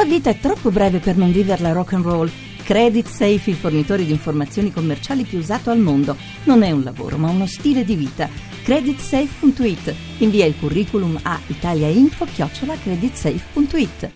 La 0.00 0.06
vita 0.06 0.30
è 0.30 0.38
troppo 0.38 0.70
breve 0.70 0.98
per 0.98 1.18
non 1.18 1.30
viverla 1.30 1.72
rock 1.72 1.92
and 1.92 2.04
roll. 2.04 2.30
Credit 2.64 3.06
Safe, 3.06 3.50
il 3.50 3.56
fornitore 3.56 4.06
di 4.06 4.12
informazioni 4.12 4.72
commerciali 4.72 5.24
più 5.24 5.36
usato 5.36 5.68
al 5.68 5.78
mondo. 5.78 6.16
Non 6.44 6.62
è 6.62 6.70
un 6.70 6.82
lavoro, 6.82 7.18
ma 7.18 7.28
uno 7.28 7.46
stile 7.46 7.84
di 7.84 7.96
vita. 7.96 8.26
Creditsafe.it. 8.62 9.94
Invia 10.20 10.46
il 10.46 10.54
curriculum 10.58 11.20
a 11.22 11.38
italiainfo-creditsafe.it. 11.48 14.10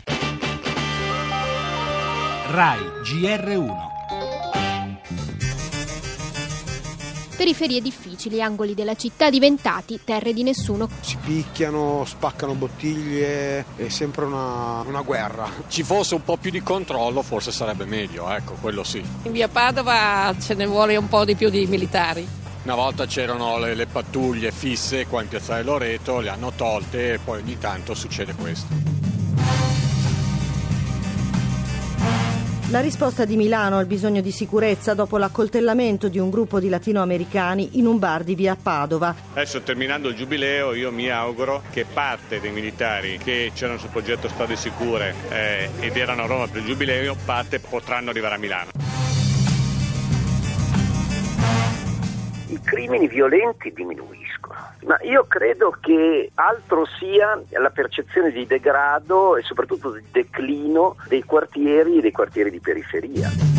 RAI 2.51 2.79
GR1 3.03 3.94
Periferie 7.37 7.81
difficili, 7.81 8.41
angoli 8.41 8.75
della 8.75 8.95
città 8.95 9.29
diventati 9.29 10.01
terre 10.05 10.33
di 10.33 10.45
nessuno. 10.45 10.89
Si 11.01 11.17
picchiano, 11.17 12.05
spaccano 12.07 12.55
bottiglie, 12.55 13.65
è 13.77 13.89
sempre 13.89 14.25
una, 14.25 14.83
una 14.83 15.03
guerra. 15.03 15.49
Ci 15.69 15.83
fosse 15.83 16.15
un 16.15 16.23
po' 16.23 16.37
più 16.37 16.51
di 16.51 16.63
controllo 16.63 17.23
forse 17.23 17.51
sarebbe 17.51 17.85
meglio, 17.87 18.31
ecco, 18.31 18.55
quello 18.61 18.85
sì. 18.85 19.03
In 19.25 19.33
via 19.33 19.49
Padova 19.49 20.35
ce 20.41 20.55
ne 20.55 20.67
vuole 20.67 20.97
un 20.97 21.09
po' 21.09 21.25
di 21.25 21.35
più 21.35 21.51
di 21.51 21.67
militari. 21.67 22.27
Una 22.63 22.77
volta 22.77 23.05
c'erano 23.07 23.59
le, 23.59 23.75
le 23.75 23.87
pattuglie 23.87 24.51
fisse 24.51 25.07
qua 25.07 25.21
in 25.21 25.29
piazzale 25.29 25.63
Loreto, 25.63 26.21
le 26.21 26.31
hanno 26.31 26.53
tolte 26.55 27.15
e 27.15 27.19
poi 27.19 27.41
ogni 27.41 27.59
tanto 27.59 27.95
succede 27.95 28.35
questo. 28.35 28.75
La 32.71 32.81
risposta 32.81 33.27
di 33.27 33.37
Milano 33.37 33.77
al 33.77 33.85
bisogno 33.85 34.23
di 34.23 34.31
sicurezza 34.31 34.95
dopo 34.95 35.19
l'accoltellamento 35.19 36.09
di 36.09 36.19
un 36.19 36.31
gruppo 36.31 36.59
di 36.59 36.71
latinoamericani 36.71 37.71
in 37.73 37.85
un 37.85 37.99
bar 37.99 38.25
di 38.25 38.35
via 38.35 38.57
Padova. 38.61 39.15
Adesso 39.33 39.61
terminando 39.61 40.09
il 40.09 40.15
giubileo 40.15 40.73
io 40.73 40.91
mi 40.91 41.11
auguro 41.11 41.63
che 41.71 41.85
parte 41.85 42.41
dei 42.41 42.51
militari 42.53 43.19
che 43.19 43.53
c'erano 43.55 43.79
sul 43.79 43.91
progetto 43.91 44.29
Strade 44.29 44.57
Sicure 44.57 45.15
eh, 45.29 45.69
ed 45.79 45.95
erano 45.95 46.23
a 46.23 46.27
Roma 46.27 46.49
per 46.49 46.63
il 46.63 46.67
giubileo, 46.67 47.15
parte 47.23 47.61
potranno 47.61 48.09
arrivare 48.09 48.37
a 48.37 48.39
Milano. 48.39 48.84
Crimini 52.75 53.07
violenti 53.07 53.73
diminuiscono 53.73 54.73
ma 54.85 54.99
io 55.03 55.25
credo 55.27 55.77
che 55.81 56.31
altro 56.35 56.85
sia 56.99 57.41
la 57.59 57.71
percezione 57.71 58.31
di 58.31 58.47
degrado 58.47 59.37
e 59.37 59.43
soprattutto 59.43 59.93
di 59.93 60.03
declino 60.11 60.97
dei 61.09 61.23
quartieri 61.23 61.99
e 61.99 62.01
dei 62.03 62.13
quartieri 62.13 62.51
di 62.51 62.61
periferia. 62.61 63.54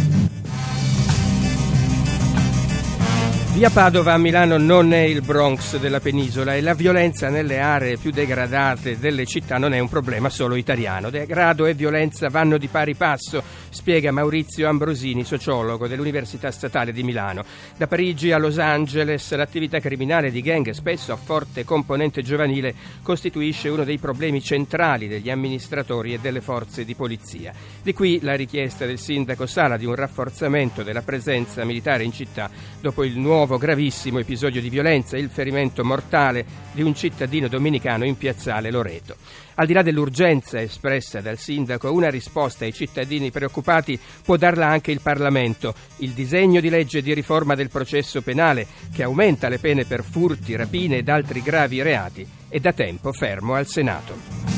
Via 3.56 3.70
Padova 3.70 4.12
a 4.12 4.18
Milano 4.18 4.58
non 4.58 4.92
è 4.92 5.00
il 5.00 5.22
Bronx 5.22 5.78
della 5.78 6.02
penisola 6.02 6.56
e 6.56 6.62
la 6.62 6.74
violenza 6.74 7.30
nelle 7.30 7.62
aree 7.62 7.96
più 7.96 8.12
degradate 8.12 9.00
delle 9.00 9.26
città 9.26 9.58
non 9.58 9.74
è 9.74 9.80
un 9.80 9.88
problema 9.88 10.28
solo 10.28 10.56
italiano. 10.56 11.10
Degrado 11.10 11.66
e 11.66 11.74
violenza 11.74 12.28
vanno 12.28 12.58
di 12.58 12.68
pari 12.68 12.96
passo, 12.96 13.42
spiega 13.70 14.12
Maurizio 14.12 14.68
Ambrosini, 14.68 15.24
sociologo 15.24 15.88
dell'Università 15.88 16.52
Statale 16.52 16.92
di 16.92 17.02
Milano. 17.02 17.46
Da 17.78 17.88
Parigi 17.88 18.34
a 18.34 18.38
Los 18.38 18.58
Angeles 18.58 19.34
l'attività 19.34 19.80
criminale 19.80 20.32
di 20.32 20.42
gang, 20.42 20.70
spesso 20.72 21.14
a 21.14 21.16
forte 21.16 21.64
componente 21.64 22.24
giovanile, 22.24 22.76
costituisce 23.04 23.70
uno 23.70 23.86
dei 23.86 24.00
problemi 24.00 24.42
centrali 24.42 25.08
degli 25.08 25.30
amministratori 25.30 26.14
e 26.14 26.20
delle 26.20 26.42
forze 26.42 26.84
di 26.84 26.94
polizia. 26.94 27.54
Di 27.82 27.94
qui 27.94 28.20
la 28.22 28.36
richiesta 28.36 28.86
del 28.86 29.00
sindaco 29.00 29.46
Sala 29.46 29.78
di 29.78 29.86
un 29.86 29.96
rafforzamento 29.96 30.84
della 30.84 31.04
presenza 31.04 31.64
militare 31.64 32.04
in 32.04 32.12
città 32.12 32.50
dopo 32.82 33.06
il 33.06 33.18
nuovo 33.18 33.44
nuovo 33.46 33.58
gravissimo 33.60 34.18
episodio 34.18 34.60
di 34.60 34.70
violenza, 34.70 35.18
il 35.18 35.30
ferimento 35.30 35.86
mortale 35.86 36.44
di 36.72 36.82
un 36.82 36.96
cittadino 36.96 37.48
domenicano 37.48 38.04
in 38.04 38.18
piazzale 38.18 38.72
Loreto. 38.72 39.18
Al 39.56 39.68
di 39.68 39.74
là 39.74 39.84
dell'urgenza 39.84 40.60
espressa 40.60 41.22
dal 41.22 41.38
sindaco, 41.38 41.92
una 41.92 42.10
risposta 42.10 42.66
ai 42.66 42.74
cittadini 42.74 43.30
preoccupati 43.30 44.00
può 44.24 44.36
darla 44.36 44.66
anche 44.66 44.92
il 44.92 45.00
Parlamento. 45.00 45.76
Il 45.98 46.12
disegno 46.12 46.60
di 46.60 46.70
legge 46.70 47.04
di 47.04 47.14
riforma 47.14 47.54
del 47.54 47.70
processo 47.70 48.24
penale, 48.24 48.66
che 48.92 49.04
aumenta 49.04 49.48
le 49.48 49.60
pene 49.60 49.86
per 49.86 50.04
furti, 50.04 50.56
rapine 50.56 50.98
ed 50.98 51.08
altri 51.08 51.44
gravi 51.44 51.84
reati, 51.84 52.28
è 52.48 52.60
da 52.60 52.74
tempo 52.74 53.14
fermo 53.14 53.54
al 53.54 53.68
Senato. 53.68 54.55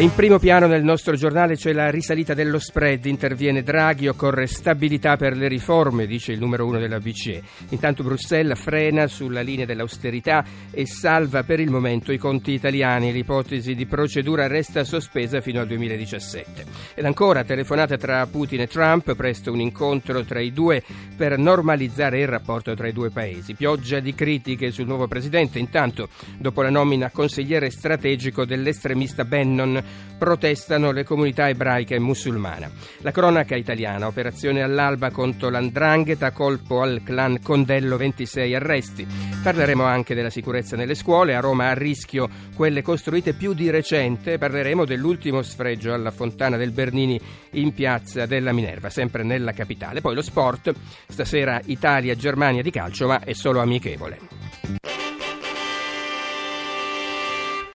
In 0.00 0.14
primo 0.14 0.38
piano 0.38 0.66
nel 0.66 0.82
nostro 0.82 1.14
giornale 1.14 1.56
c'è 1.56 1.74
la 1.74 1.90
risalita 1.90 2.32
dello 2.32 2.58
spread, 2.58 3.04
interviene 3.04 3.62
Draghi, 3.62 4.08
occorre 4.08 4.46
stabilità 4.46 5.18
per 5.18 5.36
le 5.36 5.46
riforme, 5.46 6.06
dice 6.06 6.32
il 6.32 6.38
numero 6.38 6.64
uno 6.64 6.78
della 6.78 6.98
BCE. 6.98 7.42
Intanto 7.68 8.02
Bruxelles 8.02 8.58
frena 8.58 9.06
sulla 9.08 9.42
linea 9.42 9.66
dell'austerità 9.66 10.42
e 10.70 10.86
salva 10.86 11.42
per 11.42 11.60
il 11.60 11.68
momento 11.68 12.12
i 12.12 12.16
conti 12.16 12.52
italiani, 12.52 13.12
l'ipotesi 13.12 13.74
di 13.74 13.84
procedura 13.84 14.46
resta 14.46 14.84
sospesa 14.84 15.42
fino 15.42 15.60
al 15.60 15.66
2017. 15.66 16.64
Ed 16.94 17.04
ancora 17.04 17.44
telefonata 17.44 17.98
tra 17.98 18.26
Putin 18.26 18.62
e 18.62 18.68
Trump, 18.68 19.14
presto 19.14 19.52
un 19.52 19.60
incontro 19.60 20.24
tra 20.24 20.40
i 20.40 20.54
due 20.54 20.82
per 21.14 21.36
normalizzare 21.36 22.20
il 22.20 22.26
rapporto 22.28 22.72
tra 22.72 22.88
i 22.88 22.94
due 22.94 23.10
paesi. 23.10 23.52
Pioggia 23.52 24.00
di 24.00 24.14
critiche 24.14 24.70
sul 24.70 24.86
nuovo 24.86 25.06
presidente, 25.08 25.58
intanto 25.58 26.08
dopo 26.38 26.62
la 26.62 26.70
nomina 26.70 27.10
consigliere 27.10 27.68
strategico 27.68 28.46
dell'estremista 28.46 29.26
Bannon 29.26 29.88
protestano 30.20 30.92
le 30.92 31.02
comunità 31.02 31.48
ebraiche 31.48 31.94
e 31.94 31.98
musulmana. 31.98 32.70
La 32.98 33.10
cronaca 33.10 33.56
italiana, 33.56 34.06
operazione 34.06 34.62
all'alba 34.62 35.10
contro 35.10 35.48
l'andrangheta, 35.48 36.30
colpo 36.32 36.82
al 36.82 37.00
clan 37.02 37.40
Condello, 37.42 37.96
26 37.96 38.54
arresti. 38.54 39.06
Parleremo 39.42 39.82
anche 39.82 40.14
della 40.14 40.28
sicurezza 40.28 40.76
nelle 40.76 40.94
scuole, 40.94 41.34
a 41.34 41.40
Roma 41.40 41.70
a 41.70 41.74
rischio 41.74 42.28
quelle 42.54 42.82
costruite 42.82 43.32
più 43.32 43.54
di 43.54 43.70
recente, 43.70 44.36
parleremo 44.36 44.84
dell'ultimo 44.84 45.40
sfregio 45.40 45.94
alla 45.94 46.10
Fontana 46.10 46.58
del 46.58 46.72
Bernini 46.72 47.18
in 47.52 47.72
piazza 47.72 48.26
della 48.26 48.52
Minerva, 48.52 48.90
sempre 48.90 49.22
nella 49.22 49.52
capitale. 49.52 50.02
Poi 50.02 50.14
lo 50.14 50.22
sport, 50.22 50.70
stasera 51.08 51.62
Italia-Germania 51.64 52.60
di 52.60 52.70
calcio, 52.70 53.06
ma 53.06 53.20
è 53.20 53.32
solo 53.32 53.60
amichevole. 53.60 54.39